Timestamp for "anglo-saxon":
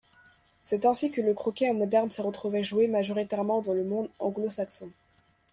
4.17-4.91